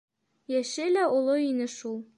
Йәше 0.53 0.87
лә 0.97 1.05
оло 1.19 1.37
ине 1.51 1.71
шул... 1.77 2.05